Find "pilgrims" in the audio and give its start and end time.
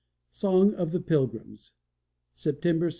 0.99-1.73